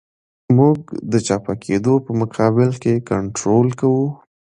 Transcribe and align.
موږ 0.57 0.77
د 1.11 1.13
چپه 1.27 1.53
کېدو 1.63 1.93
په 2.05 2.11
مقابل 2.21 2.69
کې 2.83 3.03
کنټرول 3.09 3.67
کوو 3.79 4.07